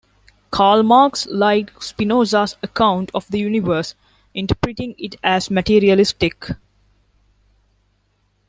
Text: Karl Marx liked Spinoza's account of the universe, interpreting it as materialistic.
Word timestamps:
Karl 0.49 0.81
Marx 0.81 1.27
liked 1.27 1.83
Spinoza's 1.83 2.55
account 2.63 3.11
of 3.13 3.27
the 3.27 3.37
universe, 3.37 3.93
interpreting 4.33 4.95
it 4.97 5.13
as 5.23 5.51
materialistic. 5.51 6.47